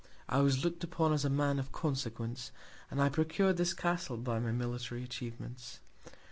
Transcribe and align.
I 0.27 0.39
was 0.39 0.65
look'd 0.65 0.83
upon 0.83 1.13
as 1.13 1.25
a 1.25 1.29
Man 1.29 1.59
of 1.59 1.71
Consequence, 1.71 2.51
and 2.89 2.99
I 2.99 3.09
procur'd 3.09 3.57
this 3.57 3.75
Castle 3.75 4.17
by 4.17 4.39
my 4.39 4.51
military 4.51 5.03
Atchievements. 5.05 5.77